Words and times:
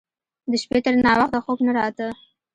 د 0.51 0.53
شپې 0.63 0.79
تر 0.85 0.93
ناوخته 1.05 1.39
خوب 1.43 1.59
نه 1.65 1.71
راته. 1.77 2.07